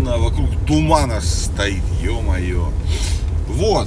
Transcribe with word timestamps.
Холодно, 0.00 0.18
вокруг 0.18 0.48
тумана 0.66 1.20
стоит, 1.20 1.82
ё-моё. 2.02 2.70
Вот. 3.48 3.86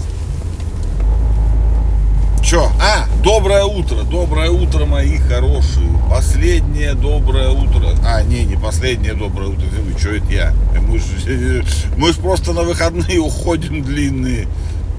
Чё? 2.43 2.69
А, 2.79 3.07
доброе 3.23 3.63
утро, 3.63 4.03
доброе 4.03 4.51
утро, 4.51 4.85
мои 4.85 5.17
хорошие. 5.17 5.87
Последнее 6.09 6.93
доброе 6.93 7.49
утро. 7.49 7.95
А, 8.05 8.21
не, 8.21 8.43
не 8.43 8.55
последнее 8.55 9.13
доброе 9.13 9.49
утро. 9.49 9.65
Вы, 9.65 9.97
что 9.97 10.09
это 10.09 10.31
я? 10.31 10.53
Мы 10.87 10.99
же 10.99 11.65
мы 11.97 12.11
ж 12.11 12.17
просто 12.17 12.53
на 12.53 12.61
выходные 12.61 13.19
уходим 13.19 13.81
длинные, 13.81 14.47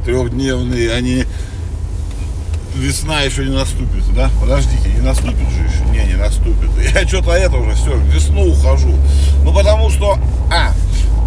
трехдневные. 0.05 0.93
Они 0.93 1.25
весна 2.75 3.21
еще 3.23 3.45
не 3.45 3.55
наступит, 3.55 4.03
да? 4.17 4.31
Подождите, 4.41 4.89
не 4.89 5.01
наступит 5.01 5.49
же 5.51 5.63
еще? 5.63 5.85
Не, 5.93 6.13
не 6.13 6.17
наступит. 6.17 6.71
Я 6.95 7.07
что-то 7.07 7.33
это 7.33 7.57
уже 7.57 7.75
все, 7.75 7.97
весну 8.13 8.51
ухожу. 8.51 8.95
Ну, 9.45 9.55
потому 9.55 9.91
что, 9.91 10.19
а, 10.51 10.73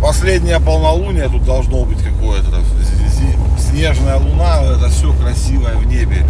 последнее 0.02 0.60
полнолуние 0.60 1.30
тут 1.30 1.44
должно 1.44 1.84
быть 1.86 2.02
какое-то, 2.04 2.48
снежная 3.60 4.18
луна, 4.18 4.62
это 4.62 4.90
все 4.90 5.14
красивое 5.14 5.76
в 5.76 5.86
небе. 5.86 6.26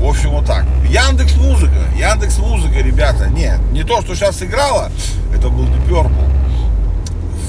В 0.00 0.04
общем, 0.06 0.30
вот 0.30 0.46
так. 0.46 0.64
Яндекс 0.88 1.36
Музыка, 1.36 1.78
Яндекс 1.96 2.38
Музыка, 2.38 2.80
ребята, 2.80 3.28
нет, 3.28 3.60
не 3.72 3.82
то, 3.82 4.02
что 4.02 4.14
сейчас 4.14 4.42
играла, 4.42 4.90
это 5.34 5.48
был 5.48 5.64
Deep 5.64 5.88
Purple 5.88 6.36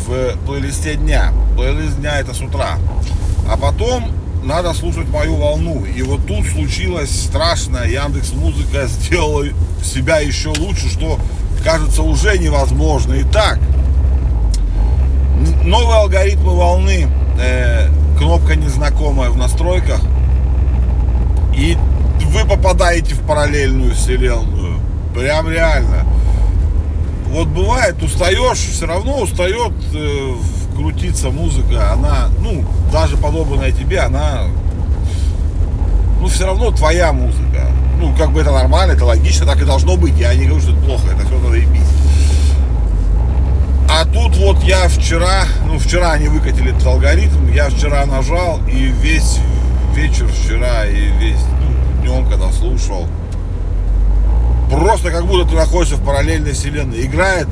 в 0.07 0.37
плейлисте 0.45 0.95
дня. 0.95 1.33
Плейлист 1.55 1.97
дня 1.97 2.19
это 2.19 2.33
с 2.33 2.41
утра. 2.41 2.77
А 3.49 3.57
потом 3.57 4.11
надо 4.43 4.73
слушать 4.73 5.09
мою 5.09 5.35
волну. 5.35 5.83
И 5.85 6.01
вот 6.01 6.25
тут 6.25 6.45
случилось 6.45 7.09
страшное. 7.09 7.87
Яндекс 7.87 8.31
Музыка 8.33 8.87
сделала 8.87 9.45
себя 9.83 10.19
еще 10.19 10.49
лучше, 10.49 10.89
что 10.89 11.19
кажется 11.63 12.03
уже 12.03 12.37
невозможно. 12.37 13.15
Итак, 13.21 13.59
новые 15.67 15.99
алгоритмы 15.99 16.55
волны. 16.55 17.07
Э, 17.39 17.89
кнопка 18.17 18.55
незнакомая 18.55 19.29
в 19.29 19.37
настройках. 19.37 20.01
И 21.55 21.77
вы 22.25 22.45
попадаете 22.45 23.13
в 23.13 23.21
параллельную 23.21 23.93
вселенную. 23.93 24.79
Прям 25.13 25.49
реально. 25.49 26.05
Вот 27.29 27.47
бывает, 27.47 28.01
устаешь, 28.01 28.57
все 28.57 28.85
равно 28.85 29.19
устает 29.19 29.73
э, 29.93 30.33
крутиться 30.75 31.29
музыка, 31.29 31.91
она, 31.91 32.29
ну, 32.39 32.63
даже 32.91 33.17
подобранная 33.17 33.71
тебе, 33.71 33.99
она, 33.99 34.43
ну, 36.21 36.27
все 36.27 36.45
равно 36.45 36.71
твоя 36.71 37.11
музыка. 37.11 37.67
Ну, 37.99 38.13
как 38.15 38.31
бы 38.31 38.41
это 38.41 38.51
нормально, 38.51 38.93
это 38.93 39.05
логично, 39.05 39.45
так 39.45 39.61
и 39.61 39.65
должно 39.65 39.97
быть. 39.97 40.17
Я 40.17 40.33
не 40.35 40.45
говорю, 40.45 40.61
что 40.61 40.71
это 40.71 40.81
плохо, 40.81 41.07
это 41.11 41.25
все 41.25 41.39
надо 41.39 41.55
ебись. 41.55 41.96
А 43.89 44.05
тут 44.05 44.35
вот 44.37 44.61
я 44.63 44.87
вчера, 44.87 45.45
ну, 45.65 45.79
вчера 45.79 46.11
они 46.11 46.27
выкатили 46.27 46.71
этот 46.71 46.85
алгоритм, 46.85 47.51
я 47.51 47.69
вчера 47.69 48.05
нажал, 48.05 48.59
и 48.67 48.91
весь 49.01 49.39
вечер 49.95 50.27
вчера, 50.27 50.85
и 50.85 51.09
весь, 51.19 51.39
ну, 51.61 52.01
днем, 52.01 52.29
когда 52.29 52.51
слушал, 52.51 53.07
просто 54.69 55.09
как 55.09 55.25
будто 55.25 55.49
ты 55.49 55.55
находишься 55.55 55.95
в 55.95 56.05
параллельной 56.05 56.51
вселенной. 56.51 57.05
Играет 57.05 57.47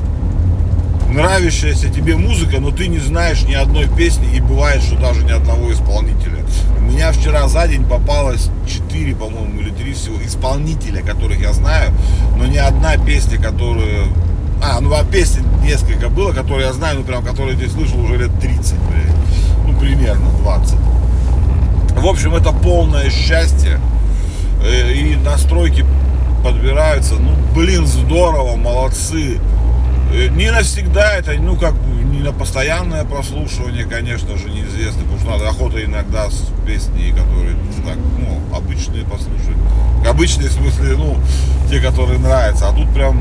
нравящаяся 1.08 1.88
тебе 1.88 2.16
музыка, 2.16 2.60
но 2.60 2.70
ты 2.70 2.88
не 2.88 2.98
знаешь 2.98 3.42
ни 3.42 3.54
одной 3.54 3.88
песни, 3.88 4.28
и 4.36 4.40
бывает, 4.40 4.82
что 4.82 4.96
даже 4.96 5.24
ни 5.24 5.32
одного 5.32 5.72
исполнителя. 5.72 6.44
У 6.78 6.82
меня 6.82 7.10
вчера 7.12 7.48
за 7.48 7.66
день 7.66 7.84
попалось 7.84 8.50
4, 8.68 9.14
по-моему, 9.14 9.60
или 9.60 9.70
3 9.70 9.94
всего 9.94 10.16
исполнителя, 10.24 11.02
которых 11.02 11.40
я 11.40 11.52
знаю, 11.52 11.92
но 12.36 12.46
ни 12.46 12.58
одна 12.58 12.96
песня, 12.98 13.38
которую... 13.42 14.08
А, 14.62 14.80
ну 14.80 14.92
а 14.94 15.04
песен 15.04 15.44
несколько 15.62 16.08
было, 16.08 16.32
которые 16.32 16.66
я 16.66 16.72
знаю, 16.72 16.98
ну 16.98 17.04
прям, 17.04 17.24
которые 17.24 17.58
я 17.58 17.68
слышал 17.68 18.00
уже 18.00 18.16
лет 18.16 18.30
30, 18.40 18.74
блядь. 18.88 19.16
Ну, 19.66 19.78
примерно 19.78 20.30
20. 20.42 20.74
В 21.96 22.06
общем, 22.06 22.34
это 22.34 22.52
полное 22.52 23.10
счастье. 23.10 23.80
Э, 24.62 24.92
и 24.92 25.16
настройки 25.16 25.84
подбираются. 26.42 27.14
Ну, 27.14 27.32
блин, 27.54 27.86
здорово, 27.86 28.56
молодцы. 28.56 29.40
Э, 30.12 30.28
не 30.28 30.50
навсегда 30.50 31.14
это, 31.16 31.32
ну, 31.34 31.56
как 31.56 31.74
бы, 31.74 32.04
не 32.04 32.20
на 32.20 32.32
постоянное 32.32 33.04
прослушивание, 33.04 33.84
конечно 33.84 34.36
же, 34.36 34.48
неизвестно, 34.50 35.02
потому 35.02 35.18
что 35.18 35.30
надо 35.30 35.48
охота 35.48 35.84
иногда 35.84 36.30
с 36.30 36.44
песни, 36.66 37.10
которые, 37.10 37.54
ну, 37.54 37.86
так, 37.86 37.96
ну, 38.18 38.56
обычные 38.56 39.04
послушать. 39.04 39.56
Обычные, 40.08 40.48
в 40.48 40.52
смысле, 40.52 40.96
ну, 40.96 41.16
те, 41.68 41.80
которые 41.80 42.18
нравятся. 42.18 42.68
А 42.68 42.72
тут 42.72 42.92
прям, 42.94 43.20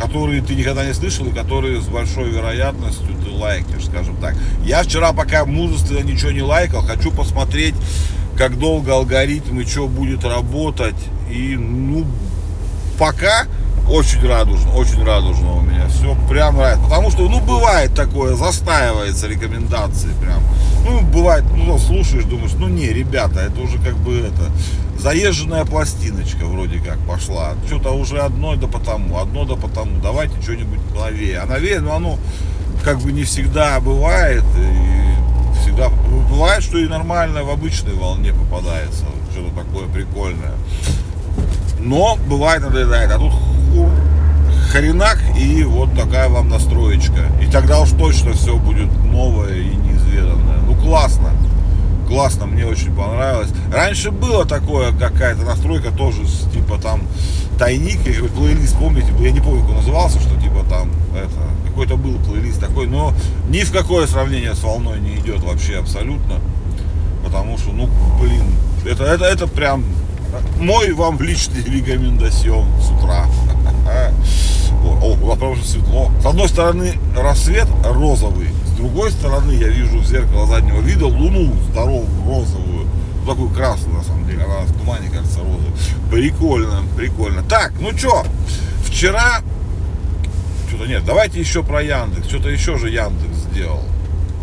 которые 0.00 0.42
ты 0.42 0.54
никогда 0.54 0.84
не 0.84 0.94
слышал 0.94 1.26
и 1.26 1.32
которые 1.32 1.80
с 1.80 1.86
большой 1.86 2.30
вероятностью 2.30 3.14
ты 3.24 3.30
лайкнешь, 3.30 3.86
скажем 3.86 4.16
так. 4.16 4.34
Я 4.64 4.82
вчера, 4.82 5.12
пока 5.12 5.44
мужественно 5.44 6.00
ничего 6.00 6.30
не 6.30 6.42
лайкал, 6.42 6.82
хочу 6.82 7.10
посмотреть, 7.10 7.74
как 8.36 8.58
долго 8.58 8.92
алгоритм 8.92 9.60
и 9.60 9.64
что 9.64 9.88
будет 9.88 10.24
работать. 10.24 10.96
И, 11.30 11.56
ну, 11.56 12.06
пока 12.98 13.46
очень 13.90 14.26
радужно, 14.26 14.72
очень 14.74 15.04
радужно 15.04 15.54
у 15.54 15.60
меня. 15.60 15.86
Все 15.88 16.16
прям 16.28 16.56
нравится. 16.56 16.82
Потому 16.82 17.10
что, 17.10 17.28
ну, 17.28 17.40
бывает 17.40 17.94
такое, 17.94 18.34
застаивается 18.34 19.28
рекомендации 19.28 20.10
прям. 20.20 20.42
Ну, 20.86 21.00
бывает, 21.02 21.44
ну, 21.54 21.78
слушаешь, 21.78 22.24
думаешь, 22.24 22.52
ну, 22.58 22.68
не, 22.68 22.88
ребята, 22.88 23.40
это 23.40 23.60
уже 23.60 23.78
как 23.78 23.96
бы 23.96 24.18
это, 24.18 24.50
заезженная 24.98 25.64
пластиночка 25.64 26.46
вроде 26.46 26.78
как 26.80 26.98
пошла. 27.00 27.54
Что-то 27.66 27.92
уже 27.92 28.18
одно 28.18 28.56
да 28.56 28.66
потому, 28.66 29.18
одно 29.18 29.44
да 29.44 29.56
потому. 29.56 30.00
Давайте 30.00 30.40
что-нибудь 30.42 30.80
новее. 30.94 31.38
А 31.38 31.46
новее, 31.46 31.80
ну, 31.80 31.92
оно 31.92 32.18
как 32.84 33.00
бы 33.00 33.12
не 33.12 33.24
всегда 33.24 33.80
бывает. 33.80 34.44
И 34.58 35.60
всегда 35.62 35.88
бывает, 36.30 36.62
что 36.62 36.78
и 36.78 36.86
нормально 36.86 37.44
в 37.44 37.50
обычной 37.50 37.94
волне 37.94 38.32
попадается. 38.32 39.04
Что-то 39.32 39.64
такое 39.64 39.86
прикольное. 39.88 40.54
Но 41.80 42.16
бывает 42.28 42.62
надоедает. 42.62 43.10
А 43.10 43.18
тут 43.18 43.32
хренак 44.70 45.18
и 45.38 45.62
вот 45.64 45.94
такая 45.94 46.28
вам 46.28 46.48
настроечка. 46.48 47.30
И 47.40 47.46
тогда 47.46 47.80
уж 47.80 47.90
точно 47.90 48.32
все 48.32 48.56
будет 48.56 48.90
новое 49.04 49.54
и 49.54 49.74
неизведанное. 49.74 50.58
Ну 50.66 50.74
классно. 50.74 51.30
Классно, 52.06 52.46
мне 52.46 52.64
очень 52.64 52.94
понравилось. 52.94 53.50
Раньше 53.72 54.10
было 54.10 54.46
такое, 54.46 54.92
какая-то 54.92 55.42
настройка 55.42 55.90
тоже, 55.90 56.22
типа 56.52 56.78
там 56.78 57.02
тайник, 57.58 58.02
плейлист, 58.34 58.76
помните, 58.78 59.08
я 59.20 59.30
не 59.30 59.40
помню, 59.40 59.62
как 59.62 59.70
он 59.70 59.76
назывался, 59.76 60.20
что 60.20 60.40
типа 60.40 60.64
там 60.68 60.90
это, 61.14 61.68
какой-то 61.68 61.96
был 61.96 62.18
плейлист 62.18 62.60
такой, 62.60 62.86
но 62.86 63.12
ни 63.48 63.62
в 63.62 63.72
какое 63.72 64.06
сравнение 64.06 64.54
с 64.54 64.62
волной 64.62 65.00
не 65.00 65.16
идет 65.16 65.42
вообще 65.42 65.78
абсолютно. 65.78 66.40
Потому 67.24 67.58
что, 67.58 67.70
ну, 67.72 67.88
блин, 68.20 68.44
это, 68.84 69.04
это, 69.04 69.24
это 69.24 69.46
прям 69.48 69.84
мой 70.60 70.92
вам 70.92 71.20
личный 71.20 71.62
рекомендацион 71.64 72.66
с 72.80 72.90
утра. 72.90 73.26
О, 74.88 75.16
у 75.20 75.26
вас 75.26 75.40
уже 75.42 75.64
светло. 75.64 76.10
С 76.22 76.26
одной 76.26 76.48
стороны 76.48 76.94
рассвет 77.16 77.68
розовый, 77.84 78.48
с 78.66 78.70
другой 78.76 79.10
стороны 79.10 79.52
я 79.52 79.68
вижу 79.68 79.98
в 79.98 80.06
зеркало 80.06 80.46
заднего 80.46 80.80
вида 80.80 81.06
луну 81.06 81.52
здоровую, 81.70 82.06
розовую. 82.26 82.86
Такую 83.26 83.50
красную, 83.50 83.96
на 83.98 84.04
самом 84.04 84.24
деле. 84.28 84.44
Она 84.44 84.60
в 84.60 84.78
тумане 84.78 85.08
кажется 85.10 85.40
розовой. 85.40 85.72
Прикольно, 86.12 86.84
прикольно. 86.96 87.42
Так, 87.42 87.72
ну 87.80 87.90
что, 87.96 88.24
вчера... 88.84 89.40
Что-то 90.68 90.86
нет, 90.86 91.04
давайте 91.04 91.40
еще 91.40 91.64
про 91.64 91.82
Яндекс. 91.82 92.28
Что-то 92.28 92.50
еще 92.50 92.76
же 92.78 92.88
Яндекс 92.88 93.36
сделал. 93.50 93.82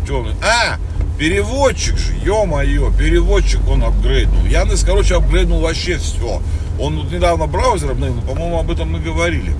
Что 0.04 0.20
он... 0.20 0.34
А, 0.42 0.78
переводчик 1.18 1.96
же, 1.96 2.12
ё-моё, 2.24 2.92
переводчик 2.92 3.66
он 3.68 3.84
апгрейднул. 3.84 4.44
Яндекс, 4.44 4.84
короче, 4.84 5.16
апгрейднул 5.16 5.60
вообще 5.60 5.96
все. 5.96 6.42
Он 6.78 6.96
вот 6.96 7.10
недавно 7.10 7.46
браузер 7.46 7.92
обновил, 7.92 8.20
по-моему, 8.20 8.58
об 8.58 8.70
этом 8.70 8.92
мы 8.92 9.00
говорили. 9.00 9.54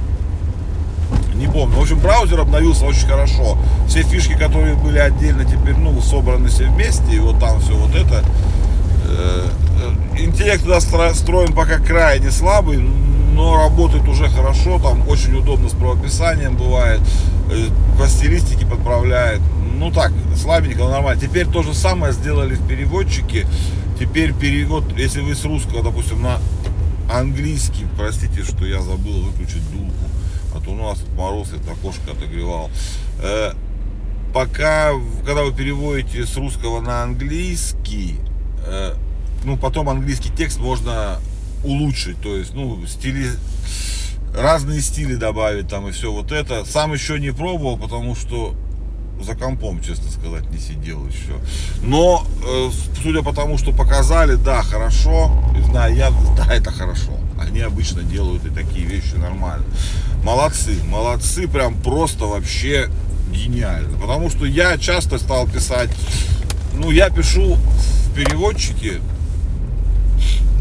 Не 1.44 1.52
помню. 1.52 1.76
В 1.76 1.82
общем, 1.82 1.98
браузер 1.98 2.40
обновился 2.40 2.86
очень 2.86 3.06
хорошо. 3.06 3.58
Все 3.86 4.02
фишки, 4.02 4.32
которые 4.32 4.76
были 4.76 4.98
отдельно, 4.98 5.44
теперь, 5.44 5.76
ну, 5.76 6.00
собраны 6.00 6.48
все 6.48 6.64
вместе. 6.64 7.16
И 7.16 7.18
вот 7.18 7.38
там 7.38 7.60
все 7.60 7.74
вот 7.74 7.94
это. 7.94 8.24
Э, 9.06 9.46
интеллект 10.18 10.62
туда 10.64 10.80
строен 10.80 11.52
пока 11.52 11.78
крайне 11.78 12.30
слабый, 12.30 12.78
но 12.78 13.56
работает 13.56 14.08
уже 14.08 14.30
хорошо. 14.30 14.78
Там 14.78 15.06
очень 15.06 15.36
удобно 15.36 15.68
с 15.68 15.72
правописанием 15.72 16.56
бывает. 16.56 17.00
Э, 17.50 17.66
по 17.98 18.08
стилистике 18.08 18.64
подправляет. 18.64 19.42
Ну 19.76 19.90
так, 19.90 20.12
слабенько, 20.40 20.78
но 20.78 20.92
нормально. 20.92 21.20
Теперь 21.20 21.46
то 21.46 21.62
же 21.62 21.74
самое 21.74 22.14
сделали 22.14 22.54
в 22.54 22.66
переводчике. 22.66 23.46
Теперь 24.00 24.32
перевод, 24.32 24.84
если 24.96 25.20
вы 25.20 25.34
с 25.34 25.44
русского, 25.44 25.82
допустим, 25.82 26.22
на 26.22 26.38
английский, 27.12 27.84
простите, 27.98 28.42
что 28.44 28.64
я 28.64 28.80
забыл 28.80 29.20
выключить 29.24 29.70
дулку, 29.70 30.08
то 30.64 30.70
у 30.70 30.74
нас 30.74 30.98
тут 30.98 31.14
мороз, 31.14 31.52
это 31.52 31.72
окошко 31.72 32.12
отогревал. 32.12 32.70
Э, 33.22 33.52
пока, 34.32 34.92
когда 35.24 35.42
вы 35.42 35.52
переводите 35.52 36.26
с 36.26 36.36
русского 36.36 36.80
на 36.80 37.02
английский, 37.02 38.16
э, 38.66 38.94
ну, 39.44 39.56
потом 39.56 39.88
английский 39.88 40.30
текст 40.30 40.58
можно 40.58 41.20
улучшить, 41.64 42.20
то 42.20 42.36
есть, 42.36 42.54
ну, 42.54 42.84
стили, 42.86 43.30
разные 44.36 44.80
стили 44.80 45.14
добавить 45.14 45.68
там 45.68 45.88
и 45.88 45.92
все 45.92 46.12
вот 46.12 46.32
это. 46.32 46.64
Сам 46.64 46.92
еще 46.92 47.18
не 47.18 47.32
пробовал, 47.32 47.78
потому 47.78 48.14
что 48.14 48.54
за 49.22 49.34
компом, 49.34 49.80
честно 49.80 50.10
сказать, 50.10 50.50
не 50.50 50.58
сидел 50.58 51.06
еще. 51.06 51.38
Но, 51.82 52.26
э, 52.46 52.70
судя 53.02 53.22
по 53.22 53.32
тому, 53.32 53.58
что 53.58 53.72
показали, 53.72 54.34
да, 54.34 54.62
хорошо. 54.62 55.30
И 55.56 55.62
знаю 55.62 55.94
я, 55.94 56.10
да, 56.36 56.52
это 56.52 56.70
хорошо. 56.70 57.12
Они 57.46 57.60
обычно 57.60 58.02
делают 58.02 58.44
и 58.46 58.50
такие 58.50 58.86
вещи 58.86 59.14
нормально. 59.16 59.64
Молодцы, 60.22 60.76
молодцы, 60.84 61.46
прям 61.48 61.74
просто 61.74 62.24
вообще 62.24 62.88
гениально. 63.32 63.96
Потому 63.98 64.30
что 64.30 64.46
я 64.46 64.78
часто 64.78 65.18
стал 65.18 65.46
писать, 65.46 65.90
ну, 66.74 66.90
я 66.90 67.10
пишу 67.10 67.54
в 67.56 68.14
переводчике 68.14 69.00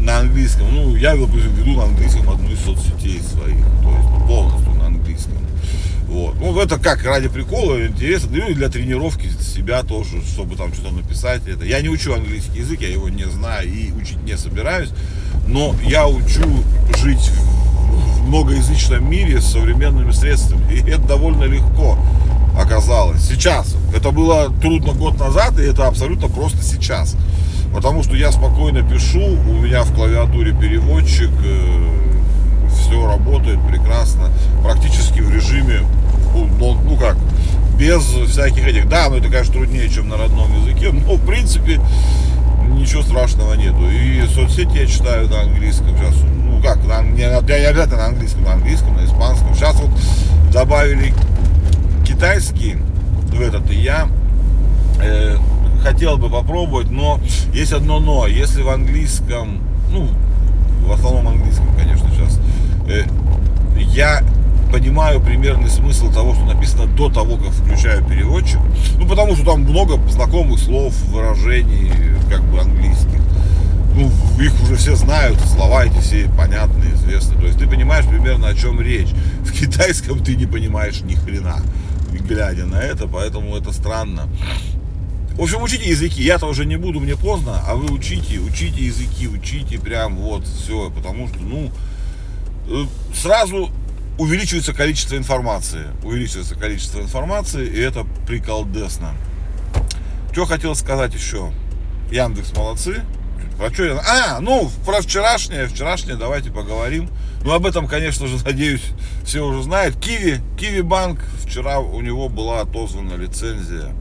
на 0.00 0.18
английском. 0.18 0.72
Ну, 0.72 0.96
я, 0.96 1.16
допустим, 1.16 1.54
веду 1.54 1.76
на 1.76 1.84
английском 1.84 2.28
одну 2.30 2.50
из 2.50 2.60
соцсетей 2.60 3.20
своих. 3.20 3.64
То 3.82 3.90
есть 3.90 4.26
полностью 4.26 4.74
на 4.74 4.86
английском. 4.86 5.34
Вот. 6.06 6.36
Ну, 6.38 6.56
это 6.60 6.78
как 6.78 7.02
ради 7.04 7.28
прикола, 7.28 7.86
интересно, 7.86 8.30
ну 8.36 8.50
и 8.50 8.54
для 8.54 8.68
тренировки 8.68 9.28
себя 9.40 9.82
тоже, 9.82 10.22
чтобы 10.22 10.54
там 10.54 10.72
что-то 10.72 10.94
написать. 10.94 11.46
Это. 11.48 11.64
Я 11.64 11.80
не 11.80 11.88
учу 11.88 12.12
английский 12.12 12.58
язык, 12.58 12.80
я 12.82 12.88
его 12.88 13.08
не 13.08 13.24
знаю 13.24 13.68
и 13.68 13.90
учить 13.90 14.22
не 14.22 14.36
собираюсь, 14.36 14.90
но 15.46 15.74
я 15.82 16.06
учу 16.06 16.42
жить 16.96 17.30
в 17.30 18.28
многоязычном 18.28 19.08
мире 19.08 19.40
с 19.40 19.46
современными 19.46 20.12
средствами. 20.12 20.72
И 20.72 20.80
это 20.88 21.02
довольно 21.02 21.44
легко 21.44 21.98
оказалось. 22.58 23.22
Сейчас. 23.26 23.76
Это 23.94 24.10
было 24.10 24.50
трудно 24.60 24.92
год 24.92 25.18
назад, 25.18 25.58
и 25.58 25.62
это 25.62 25.86
абсолютно 25.86 26.28
просто 26.28 26.62
сейчас. 26.62 27.16
Потому 27.74 28.02
что 28.02 28.16
я 28.16 28.30
спокойно 28.30 28.82
пишу, 28.82 29.20
у 29.20 29.52
меня 29.54 29.82
в 29.82 29.92
клавиатуре 29.94 30.52
переводчик, 30.52 31.30
э, 31.44 31.94
все 32.72 33.06
работает 33.06 33.58
прекрасно, 33.66 34.30
практически 34.62 35.20
в 35.20 35.30
режиме, 35.34 35.80
ну, 36.34 36.78
ну 36.84 36.96
как, 36.96 37.16
без 37.78 38.02
всяких 38.02 38.66
этих, 38.66 38.88
да, 38.88 39.08
но 39.08 39.16
это, 39.16 39.28
конечно, 39.28 39.54
труднее, 39.54 39.88
чем 39.88 40.08
на 40.08 40.16
родном 40.16 40.48
языке, 40.62 40.92
но, 40.92 41.14
в 41.14 41.26
принципе, 41.26 41.80
ничего 42.68 43.02
страшного 43.02 43.54
нету. 43.54 43.88
И 43.90 44.26
соцсети 44.26 44.76
я 44.76 44.86
читаю 44.86 45.28
на 45.28 45.42
английском 45.42 45.96
сейчас, 45.96 46.14
ну 46.36 46.60
как, 46.62 46.84
на, 46.84 47.02
не, 47.02 47.22
не 47.22 47.66
обязательно 47.66 47.98
на 47.98 48.06
английском, 48.06 48.44
на 48.44 48.52
английском, 48.52 48.96
на 48.96 49.04
испанском. 49.04 49.54
Сейчас 49.54 49.76
вот 49.80 49.90
добавили 50.52 51.12
китайский 52.06 52.76
в 53.32 53.40
этот, 53.40 53.70
и 53.70 53.76
я 53.76 54.08
э, 55.02 55.36
хотел 55.82 56.18
бы 56.18 56.30
попробовать, 56.30 56.90
но 56.90 57.20
есть 57.52 57.72
одно 57.72 58.00
но. 58.00 58.26
Если 58.26 58.62
в 58.62 58.68
английском, 58.68 59.60
ну, 59.90 60.08
в 60.86 60.92
основном 60.92 61.28
английском, 61.28 61.66
конечно, 61.76 62.08
сейчас, 62.10 62.38
Э, 62.86 63.04
я 63.76 64.22
понимаю 64.70 65.20
примерный 65.20 65.70
смысл 65.70 66.12
того, 66.12 66.34
что 66.34 66.44
написано 66.44 66.86
до 66.86 67.08
того, 67.10 67.36
как 67.36 67.50
включаю 67.50 68.04
переводчик. 68.04 68.60
Ну, 68.98 69.06
потому 69.06 69.34
что 69.36 69.44
там 69.44 69.62
много 69.62 69.96
знакомых 70.10 70.60
слов, 70.60 70.94
выражений, 71.08 71.92
как 72.30 72.42
бы 72.44 72.60
английских. 72.60 73.20
Ну, 73.94 74.10
их 74.40 74.52
уже 74.62 74.76
все 74.76 74.96
знают, 74.96 75.38
слова 75.40 75.84
эти 75.84 75.98
все 76.00 76.28
понятные, 76.36 76.94
известны. 76.94 77.36
То 77.40 77.46
есть 77.46 77.58
ты 77.58 77.66
понимаешь 77.66 78.06
примерно 78.06 78.48
о 78.48 78.54
чем 78.54 78.80
речь. 78.80 79.10
В 79.44 79.52
китайском 79.52 80.18
ты 80.18 80.34
не 80.34 80.46
понимаешь 80.46 81.00
ни 81.02 81.14
хрена, 81.14 81.62
глядя 82.10 82.66
на 82.66 82.80
это, 82.80 83.06
поэтому 83.06 83.56
это 83.56 83.72
странно. 83.72 84.28
В 85.36 85.42
общем, 85.42 85.62
учите 85.62 85.88
языки. 85.88 86.22
Я-то 86.22 86.46
уже 86.46 86.64
не 86.64 86.76
буду, 86.76 87.00
мне 87.00 87.16
поздно, 87.16 87.60
а 87.66 87.74
вы 87.74 87.92
учите, 87.92 88.38
учите 88.38 88.84
языки, 88.84 89.28
учите 89.28 89.78
прям 89.78 90.16
вот 90.16 90.46
все, 90.46 90.90
потому 90.90 91.28
что, 91.28 91.38
ну, 91.40 91.70
Э, 92.66 92.84
сразу 93.14 93.70
увеличивается 94.18 94.72
количество 94.72 95.16
информации. 95.16 95.86
Увеличивается 96.02 96.54
количество 96.54 97.00
информации, 97.00 97.66
и 97.66 97.80
это 97.80 98.06
приколдесно. 98.26 99.14
Что 100.32 100.46
хотел 100.46 100.74
сказать 100.74 101.14
еще? 101.14 101.52
Яндекс 102.10 102.52
молодцы. 102.56 103.02
Про 103.56 103.72
что 103.72 103.84
я... 103.84 104.00
А, 104.00 104.40
ну, 104.40 104.70
про 104.84 105.00
вчерашнее, 105.00 105.66
вчерашнее 105.66 106.16
давайте 106.16 106.50
поговорим. 106.50 107.08
Ну, 107.44 107.52
об 107.52 107.66
этом, 107.66 107.86
конечно 107.86 108.26
же, 108.26 108.36
надеюсь, 108.44 108.84
все 109.24 109.44
уже 109.44 109.62
знают. 109.62 109.96
Киви, 109.96 110.40
Киви 110.58 110.80
Банк, 110.80 111.20
вчера 111.44 111.78
у 111.78 112.00
него 112.00 112.28
была 112.28 112.60
отозвана 112.60 113.14
лицензия. 113.14 113.94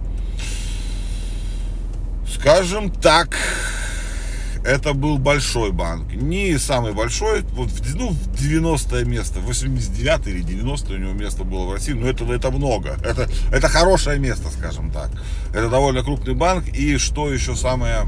Скажем 2.27 2.89
так, 2.89 3.37
это 4.65 4.93
был 4.93 5.17
большой 5.17 5.71
банк. 5.71 6.13
Не 6.13 6.57
самый 6.57 6.93
большой, 6.93 7.41
вот, 7.53 7.69
ну, 7.95 8.15
90 8.39 9.05
место, 9.05 9.39
89 9.39 10.27
или 10.27 10.41
90 10.41 10.93
у 10.93 10.97
него 10.97 11.13
место 11.13 11.43
было 11.43 11.65
в 11.65 11.73
России, 11.73 11.93
но 11.93 12.07
это, 12.07 12.25
это 12.25 12.51
много. 12.51 12.97
Это, 13.03 13.29
это 13.51 13.67
хорошее 13.67 14.19
место, 14.19 14.49
скажем 14.49 14.91
так. 14.91 15.11
Это 15.49 15.69
довольно 15.69 16.03
крупный 16.03 16.33
банк. 16.33 16.67
И 16.69 16.97
что 16.97 17.31
еще 17.31 17.55
самое, 17.55 18.07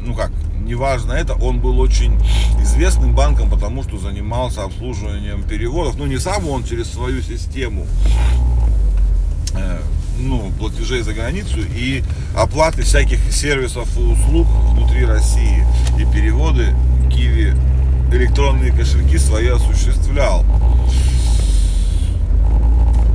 ну 0.00 0.14
как, 0.14 0.30
неважно 0.58 1.12
это, 1.12 1.34
он 1.34 1.60
был 1.60 1.78
очень 1.80 2.18
известным 2.60 3.14
банком, 3.14 3.50
потому 3.50 3.82
что 3.82 3.98
занимался 3.98 4.62
обслуживанием 4.62 5.42
переводов. 5.42 5.96
Ну, 5.96 6.06
не 6.06 6.18
сам 6.18 6.48
он, 6.48 6.64
через 6.64 6.90
свою 6.90 7.20
систему 7.22 7.86
э, 9.54 9.80
ну, 10.18 10.52
платежей 10.58 11.02
за 11.02 11.12
границу 11.12 11.58
и 11.60 12.02
оплаты 12.36 12.82
всяких 12.82 13.18
сервисов 13.32 13.88
и 13.96 14.02
услуг 14.02 14.46
внутри 14.72 15.04
России. 15.04 15.64
И 15.98 16.04
переводы 16.04 16.74
Киви 17.10 17.54
электронные 18.12 18.72
кошельки 18.72 19.18
свои 19.18 19.48
осуществлял. 19.48 20.44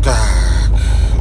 Так, 0.04 0.72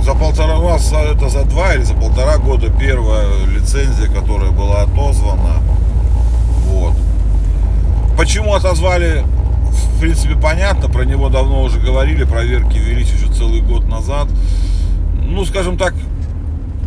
за 0.02 0.14
полтора 0.14 0.58
у 0.58 0.68
нас 0.68 0.92
это 0.92 1.28
за 1.28 1.44
два 1.44 1.74
или 1.74 1.82
за 1.82 1.94
полтора 1.94 2.38
года 2.38 2.68
первая 2.70 3.26
лицензия, 3.46 4.08
которая 4.08 4.50
была 4.50 4.82
отозвана. 4.82 5.62
Вот. 6.66 6.94
Почему 8.16 8.54
отозвали, 8.54 9.24
в 9.70 10.00
принципе, 10.00 10.34
понятно, 10.34 10.88
про 10.88 11.04
него 11.04 11.28
давно 11.28 11.62
уже 11.62 11.78
говорили, 11.80 12.24
проверки 12.24 12.76
велись 12.76 13.10
еще 13.10 13.32
целый 13.32 13.60
год 13.60 13.88
назад 13.88 14.28
ну, 15.32 15.46
скажем 15.46 15.78
так, 15.78 15.94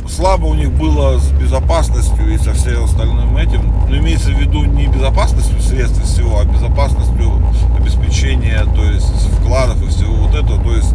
слабо 0.07 0.45
у 0.45 0.53
них 0.53 0.71
было 0.71 1.17
с 1.19 1.31
безопасностью 1.31 2.31
и 2.31 2.37
со 2.37 2.53
всем 2.53 2.83
остальным 2.83 3.35
этим. 3.37 3.73
Но 3.89 3.97
имеется 3.97 4.29
в 4.29 4.39
виду 4.39 4.63
не 4.65 4.87
безопасностью 4.87 5.59
средств 5.61 6.03
всего, 6.03 6.39
а 6.39 6.45
безопасностью 6.45 7.41
обеспечения, 7.77 8.63
то 8.75 8.83
есть 8.83 9.11
вкладов 9.39 9.81
и 9.81 9.87
всего 9.87 10.13
вот 10.13 10.35
этого. 10.35 10.63
То 10.63 10.75
есть 10.75 10.93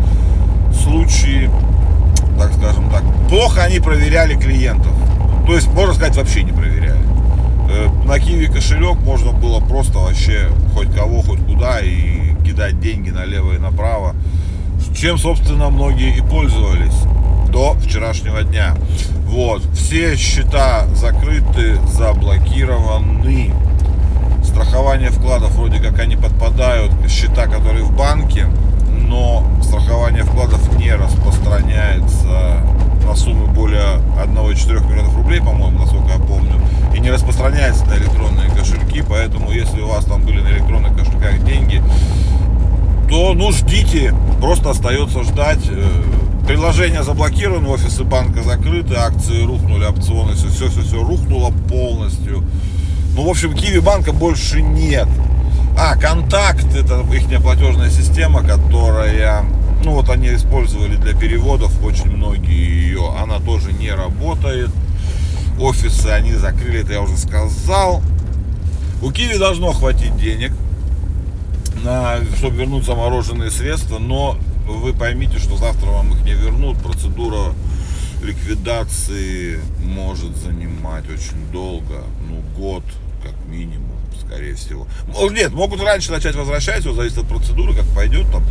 случаи, 0.80 1.50
так 2.38 2.52
скажем 2.54 2.88
так, 2.90 3.02
плохо 3.28 3.62
они 3.62 3.80
проверяли 3.80 4.34
клиентов. 4.34 4.92
То 5.46 5.54
есть, 5.54 5.66
можно 5.74 5.94
сказать, 5.94 6.16
вообще 6.16 6.44
не 6.44 6.52
проверяли. 6.52 7.02
Э, 7.68 7.88
на 8.04 8.20
Киви 8.20 8.46
кошелек 8.46 9.00
можно 9.00 9.32
было 9.32 9.58
просто 9.58 9.98
вообще 9.98 10.48
хоть 10.72 10.94
кого, 10.94 11.22
хоть 11.22 11.44
куда 11.44 11.80
и 11.80 12.36
кидать 12.44 12.80
деньги 12.80 13.10
налево 13.10 13.54
и 13.54 13.58
направо. 13.58 14.14
Чем, 14.96 15.18
собственно, 15.18 15.70
многие 15.70 16.16
и 16.16 16.20
пользовались 16.20 16.94
до 17.50 17.74
вчерашнего 17.74 18.42
дня. 18.42 18.74
Вот, 19.26 19.62
все 19.74 20.16
счета 20.16 20.86
закрыты, 20.94 21.78
заблокированы. 21.86 23.52
Страхование 24.44 25.10
вкладов 25.10 25.52
вроде 25.52 25.78
как 25.78 25.98
они 25.98 26.16
подпадают, 26.16 26.92
счета, 27.08 27.46
которые 27.46 27.84
в 27.84 27.96
банке, 27.96 28.46
но 28.90 29.46
страхование 29.62 30.24
вкладов 30.24 30.60
не 30.78 30.92
распространяется 30.92 32.62
на 33.06 33.14
суммы 33.16 33.46
более 33.46 34.00
1,4 34.22 34.88
миллионов 34.88 35.16
рублей, 35.16 35.40
по-моему, 35.40 35.80
насколько 35.80 36.12
я 36.12 36.18
помню, 36.18 36.60
и 36.94 37.00
не 37.00 37.10
распространяется 37.10 37.84
на 37.86 37.94
электронные 37.94 38.50
кошельки, 38.50 39.02
поэтому 39.08 39.50
если 39.50 39.80
у 39.80 39.88
вас 39.88 40.04
там 40.04 40.22
были 40.22 40.40
на 40.40 40.48
электронных 40.48 40.96
кошельках 40.96 41.42
деньги, 41.44 41.82
то 43.10 43.34
ну 43.34 43.50
ждите, 43.50 44.14
просто 44.40 44.70
остается 44.70 45.24
ждать. 45.24 45.66
Э, 45.68 45.84
Приложение 46.46 47.04
заблокировано, 47.04 47.68
офисы 47.68 48.02
банка 48.02 48.42
закрыты, 48.42 48.94
акции 48.94 49.44
рухнули, 49.44 49.84
опционы, 49.84 50.34
все, 50.34 50.48
все, 50.48 50.68
все, 50.68 50.80
все 50.80 51.00
рухнуло 51.00 51.52
полностью. 51.68 52.42
Ну, 53.14 53.24
в 53.24 53.28
общем, 53.28 53.54
Киви 53.54 53.78
банка 53.78 54.12
больше 54.12 54.60
нет. 54.60 55.06
А, 55.78 55.96
Контакт, 55.96 56.74
это 56.74 57.04
их 57.14 57.42
платежная 57.42 57.90
система, 57.90 58.42
которая, 58.42 59.44
ну 59.84 59.92
вот 59.92 60.10
они 60.10 60.34
использовали 60.34 60.96
для 60.96 61.14
переводов, 61.14 61.72
очень 61.84 62.10
многие 62.10 62.88
ее, 62.88 63.14
она 63.16 63.38
тоже 63.38 63.72
не 63.72 63.90
работает. 63.92 64.70
Офисы 65.60 66.08
они 66.08 66.32
закрыли, 66.32 66.80
это 66.82 66.94
я 66.94 67.02
уже 67.02 67.16
сказал. 67.16 68.02
У 69.02 69.12
Киви 69.12 69.38
должно 69.38 69.72
хватить 69.72 70.16
денег, 70.16 70.52
на, 71.84 72.18
чтобы 72.36 72.56
вернуть 72.56 72.84
замороженные 72.84 73.50
средства, 73.50 73.98
но 73.98 74.36
вы 74.66 74.92
поймите, 74.92 75.38
что 75.38 75.56
завтра 75.56 75.86
вам 75.90 76.12
их 76.12 76.22
не 76.24 76.32
вернут. 76.32 76.78
Процедура 76.78 77.54
ликвидации 78.22 79.60
может 79.82 80.36
занимать 80.36 81.04
очень 81.04 81.50
долго, 81.52 82.04
ну 82.28 82.42
год, 82.58 82.84
как 83.22 83.34
минимум, 83.48 83.96
скорее 84.24 84.54
всего. 84.54 84.86
Нет, 85.30 85.52
могут 85.52 85.82
раньше 85.82 86.12
начать 86.12 86.36
возвращать, 86.36 86.80
все 86.80 86.92
зависит 86.92 87.18
от 87.18 87.28
процедуры, 87.28 87.74
как 87.74 87.86
пойдет 87.94 88.30
там, 88.30 88.42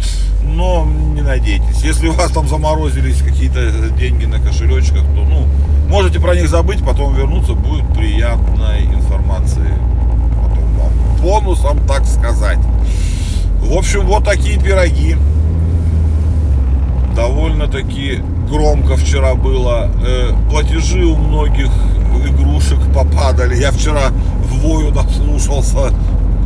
но 0.43 0.85
не 0.85 1.21
надейтесь. 1.21 1.83
Если 1.83 2.07
у 2.07 2.13
вас 2.13 2.31
там 2.31 2.47
заморозились 2.47 3.21
какие-то 3.21 3.89
деньги 3.91 4.25
на 4.25 4.39
кошелечках, 4.39 5.03
то, 5.03 5.23
ну, 5.23 5.47
можете 5.87 6.19
про 6.19 6.35
них 6.35 6.49
забыть, 6.49 6.83
потом 6.83 7.15
вернуться, 7.15 7.53
будет 7.53 7.87
приятной 7.93 8.85
информации 8.85 9.71
потом 10.41 10.73
вам. 10.77 11.21
Бонусом, 11.21 11.87
так 11.87 12.05
сказать. 12.05 12.59
В 13.69 13.77
общем, 13.77 14.07
вот 14.07 14.25
такие 14.25 14.59
пироги. 14.59 15.15
Довольно-таки 17.15 18.19
громко 18.49 18.95
вчера 18.95 19.35
было. 19.35 19.91
Э, 20.03 20.31
платежи 20.49 21.05
у 21.05 21.15
многих 21.15 21.69
игрушек 22.27 22.79
попадали. 22.91 23.55
Я 23.57 23.71
вчера 23.71 24.09
в 24.43 24.59
вою 24.63 24.91
наслушался, 24.91 25.93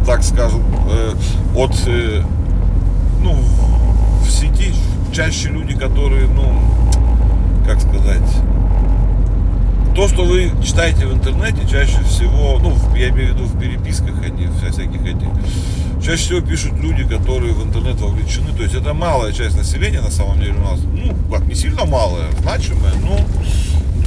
так 0.06 0.22
скажем, 0.22 0.64
э, 0.92 1.14
от, 1.56 1.72
э, 1.88 2.24
ну, 3.22 3.38
в 4.22 4.30
сети 4.30 4.74
чаще 5.14 5.48
люди, 5.48 5.76
которые, 5.76 6.28
ну, 6.28 6.60
как 7.66 7.80
сказать, 7.80 8.36
то, 9.96 10.08
что 10.08 10.26
вы 10.26 10.52
читаете 10.64 11.06
в 11.06 11.14
интернете, 11.14 11.68
чаще 11.70 12.02
всего, 12.04 12.58
ну, 12.60 12.76
я 12.96 13.10
имею 13.10 13.34
в 13.34 13.38
виду 13.38 13.44
в 13.46 13.60
переписках, 13.60 14.16
в 14.16 14.72
всяких 14.72 15.02
этих, 15.02 15.28
чаще 16.04 16.18
всего 16.18 16.42
пишут 16.42 16.74
люди, 16.80 17.04
которые 17.04 17.54
в 17.54 17.64
интернет 17.64 18.02
вовлечены. 18.02 18.54
То 18.58 18.64
есть 18.64 18.74
это 18.74 18.94
малая 18.94 19.32
часть 19.32 19.56
населения, 19.56 20.02
на 20.02 20.10
самом 20.10 20.40
деле, 20.40 20.54
у 20.54 20.62
нас, 20.62 20.80
ну, 20.94 21.16
как, 21.32 21.46
не 21.46 21.54
сильно 21.54 21.86
малая, 21.86 22.28
значимая, 22.42 22.94
но 23.02 23.20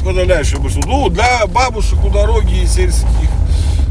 подавляющее 0.05 0.59
большинство. 0.59 0.91
Ну, 0.91 1.09
для 1.09 1.47
бабушек 1.47 2.05
у 2.05 2.11
дороги 2.11 2.63
и 2.63 2.67
сельских 2.67 3.31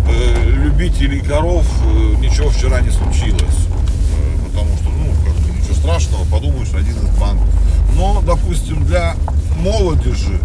э, 0.09 0.49
любителей 0.49 1.21
коров 1.21 1.65
э, 1.85 2.15
ничего 2.19 2.49
вчера 2.49 2.81
не 2.81 2.91
случилось. 2.91 3.41
Э, 3.41 4.47
потому 4.49 4.75
что, 4.75 4.89
ну, 4.89 5.13
как 5.25 5.33
бы 5.33 5.57
ничего 5.57 5.75
страшного, 5.75 6.25
подумаешь, 6.25 6.73
один 6.73 6.97
из 6.97 7.17
банков. 7.17 7.47
Но, 7.95 8.21
допустим, 8.21 8.85
для 8.85 9.15
молодежи 9.61 10.41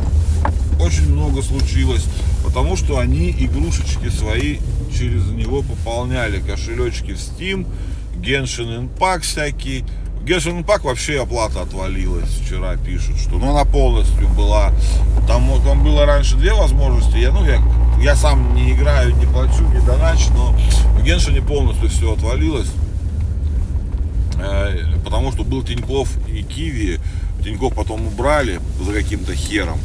очень 0.80 1.12
много 1.12 1.42
случилось, 1.42 2.04
потому 2.44 2.76
что 2.76 2.98
они 2.98 3.30
игрушечки 3.30 4.08
свои 4.08 4.58
через 4.96 5.26
него 5.26 5.62
пополняли, 5.62 6.40
кошелечки 6.40 7.12
в 7.12 7.18
Steam, 7.18 7.66
Genshin 8.16 8.88
Impact 8.88 9.20
всякие. 9.20 9.84
Genshin 10.24 10.62
Impact 10.62 10.82
вообще 10.82 11.22
оплата 11.22 11.62
отвалилась, 11.62 12.28
вчера 12.28 12.76
пишут, 12.76 13.16
что 13.18 13.38
ну, 13.38 13.50
она 13.50 13.64
полностью 13.64 14.28
была. 14.28 14.72
Там, 15.26 15.50
там 15.64 15.82
было 15.82 16.04
раньше 16.06 16.36
две 16.36 16.52
возможности, 16.52 17.16
я, 17.16 17.30
ну, 17.30 17.44
я, 17.44 17.62
я 18.02 18.16
сам 18.16 18.54
не 18.54 18.72
играю, 18.72 19.14
не 19.16 19.26
плачу, 19.26 19.62
не 19.72 19.80
доначу, 19.80 20.30
но 20.34 20.52
в 20.94 21.04
Genshin 21.04 21.40
полностью 21.46 21.88
все 21.88 22.12
отвалилось. 22.12 22.70
Э, 24.42 24.76
потому 25.04 25.32
что 25.32 25.44
был 25.44 25.62
Тиньков 25.62 26.10
и 26.28 26.42
Киви, 26.42 27.00
Тиньков 27.42 27.74
потом 27.74 28.06
убрали 28.06 28.60
за 28.84 28.92
каким-то 28.92 29.34
хером 29.34 29.78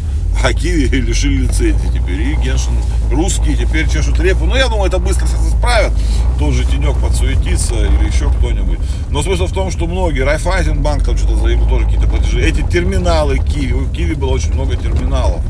Киви 0.53 0.87
лишили 0.97 1.43
лицензии 1.43 1.89
теперь. 1.93 2.21
И 2.21 2.35
Геншин 2.35 2.73
русские 3.11 3.55
теперь 3.55 3.89
чешут 3.89 4.19
репу. 4.19 4.45
Ну, 4.45 4.55
я 4.55 4.67
думаю, 4.67 4.87
это 4.87 4.99
быстро 4.99 5.27
сейчас 5.27 5.47
исправят. 5.47 5.93
Тот 6.39 6.53
же 6.53 6.65
Тенек 6.65 6.97
подсуетится 6.99 7.75
или 7.75 8.07
еще 8.07 8.29
кто-нибудь. 8.29 8.79
Но 9.09 9.23
смысл 9.23 9.47
в 9.47 9.53
том, 9.53 9.71
что 9.71 9.87
многие, 9.87 10.21
Райфайзенбанк 10.21 11.03
там 11.03 11.17
что-то 11.17 11.37
заявил, 11.37 11.67
тоже 11.67 11.85
какие-то 11.85 12.07
платежи. 12.07 12.41
Эти 12.41 12.61
терминалы 12.61 13.39
Киви, 13.39 13.73
у 13.73 13.87
Киви 13.87 14.13
было 14.13 14.31
очень 14.31 14.53
много 14.53 14.75
терминалов. 14.75 15.41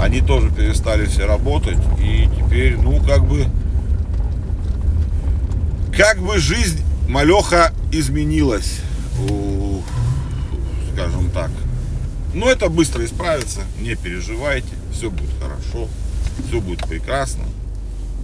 Они 0.00 0.20
тоже 0.20 0.50
перестали 0.50 1.06
все 1.06 1.26
работать. 1.26 1.78
И 2.00 2.28
теперь, 2.38 2.76
ну, 2.76 3.00
как 3.00 3.24
бы, 3.26 3.46
как 5.96 6.18
бы 6.20 6.38
жизнь 6.38 6.82
малеха 7.08 7.72
изменилась. 7.92 8.80
Скажем 10.94 11.30
так. 11.30 11.50
Но 12.32 12.50
это 12.50 12.68
быстро 12.68 13.04
исправится, 13.04 13.62
не 13.80 13.96
переживайте, 13.96 14.68
все 14.92 15.10
будет 15.10 15.30
хорошо, 15.40 15.88
все 16.46 16.60
будет 16.60 16.86
прекрасно, 16.86 17.44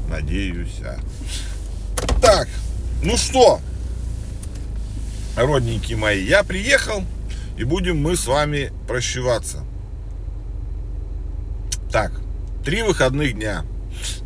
надеюсь. 0.09 0.81
А. 0.83 0.99
Так, 2.21 2.49
ну 3.03 3.17
что, 3.17 3.61
родненькие 5.37 5.97
мои, 5.97 6.25
я 6.25 6.45
приехал, 6.45 7.05
и 7.59 7.65
будем 7.65 8.01
мы 8.01 8.17
с 8.17 8.27
вами 8.27 8.73
прощеваться. 8.87 9.65
Так, 11.91 12.13
три 12.65 12.83
выходных 12.83 13.35
дня. 13.35 13.65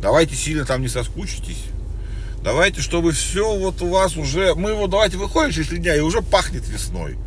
Давайте 0.01 0.35
сильно 0.35 0.65
там 0.65 0.81
не 0.81 0.89
соскучитесь. 0.89 1.63
Давайте, 2.43 2.81
чтобы 2.81 3.11
все 3.11 3.55
вот 3.55 3.81
у 3.81 3.89
вас 3.89 4.17
уже... 4.17 4.55
Мы 4.55 4.73
вот 4.73 4.89
давайте 4.89 5.17
выходим 5.17 5.51
через 5.51 5.67
три 5.67 5.77
дня, 5.77 5.95
и 5.95 5.99
уже 5.99 6.21
пахнет 6.21 6.67
весной. 6.67 7.17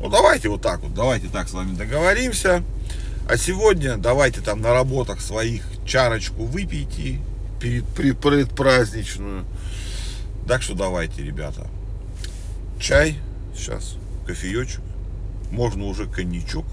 Ну 0.00 0.08
давайте 0.08 0.48
вот 0.48 0.62
так 0.62 0.80
вот, 0.80 0.94
давайте 0.94 1.28
так 1.28 1.48
с 1.48 1.52
вами 1.52 1.76
договоримся. 1.76 2.64
А 3.28 3.36
сегодня 3.36 3.98
давайте 3.98 4.40
там 4.40 4.62
на 4.62 4.72
работах 4.72 5.20
своих 5.20 5.62
чарочку 5.84 6.44
выпейте 6.44 7.20
перед, 7.60 7.86
перед 7.88 8.18
предпраздничную. 8.18 9.44
Так 10.48 10.62
что 10.62 10.74
давайте, 10.74 11.22
ребята. 11.22 11.66
Чай 12.80 13.18
сейчас, 13.54 13.98
кофеечек, 14.26 14.80
можно 15.50 15.84
уже 15.84 16.06
коньячок. 16.06 16.64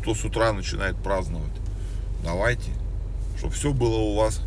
Кто 0.00 0.14
с 0.14 0.24
утра 0.24 0.52
начинает 0.52 0.96
праздновать, 0.96 1.50
давайте, 2.22 2.70
чтобы 3.36 3.52
все 3.52 3.72
было 3.72 3.96
у 3.96 4.14
вас 4.14 4.40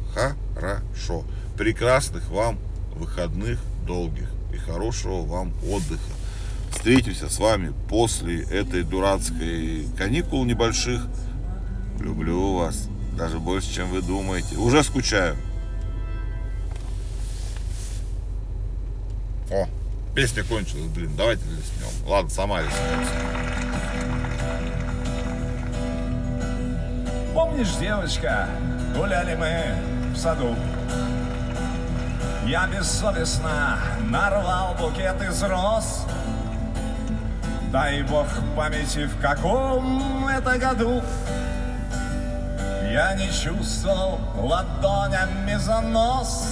хорошо. 0.56 1.26
Прекрасных 1.58 2.30
вам 2.30 2.58
выходных 2.96 3.60
долгих 3.86 4.30
и 4.54 4.58
хорошего 4.58 5.26
вам 5.26 5.52
отдыха 5.70 6.14
встретимся 6.88 7.30
с 7.30 7.38
вами 7.38 7.74
после 7.90 8.44
этой 8.44 8.84
дурацкой 8.84 9.90
каникул 9.98 10.46
небольших. 10.46 11.06
Люблю 12.00 12.54
вас. 12.54 12.88
Даже 13.18 13.40
больше, 13.40 13.74
чем 13.74 13.90
вы 13.90 14.02
думаете. 14.02 14.56
Уже 14.56 14.82
скучаю. 14.84 15.36
О, 19.52 19.68
песня 20.16 20.46
кончилась, 20.46 20.88
блин. 20.88 21.12
Давайте 21.18 21.44
леснем. 21.44 22.08
Ладно, 22.08 22.30
сама 22.30 22.62
леснемся. 22.62 23.12
Помнишь, 27.34 27.76
девочка, 27.82 28.48
гуляли 28.96 29.36
мы 29.36 30.14
в 30.14 30.18
саду? 30.18 30.56
Я 32.46 32.66
бессовестно 32.68 33.78
нарвал 34.10 34.74
букет 34.80 35.22
из 35.22 35.44
роз 35.44 36.06
Дай 37.72 38.02
бог 38.04 38.28
памяти, 38.56 39.06
в 39.06 39.22
каком 39.22 40.28
это 40.28 40.58
году. 40.58 41.02
Я 42.92 43.14
не 43.16 43.28
чувствовал 43.28 44.20
ладонями 44.38 45.56
за 45.56 45.82
нос 45.82 46.48